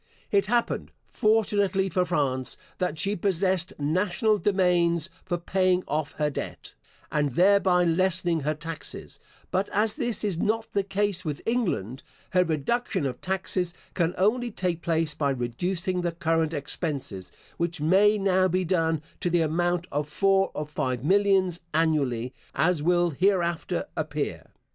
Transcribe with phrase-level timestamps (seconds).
[0.31, 6.73] It happened, fortunately for France, that she possessed national domains for paying off her debt,
[7.11, 9.19] and thereby lessening her taxes;
[9.51, 12.01] but as this is not the case with England,
[12.31, 18.17] her reduction of taxes can only take place by reducing the current expenses, which may
[18.17, 23.85] now be done to the amount of four or five millions annually, as will hereafter
[23.95, 24.47] appear.